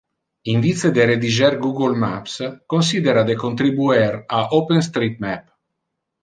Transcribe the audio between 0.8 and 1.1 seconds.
de